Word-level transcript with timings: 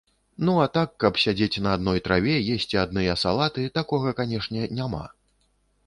Ну 0.45 0.53
а 0.61 0.63
так, 0.77 0.95
каб 1.03 1.19
сядзець 1.23 1.61
на 1.65 1.75
адной 1.79 2.01
траве, 2.07 2.35
есці 2.55 2.81
адныя 2.87 3.13
салаты, 3.25 3.67
такога, 3.79 4.19
канешне, 4.23 4.61
няма. 4.81 5.05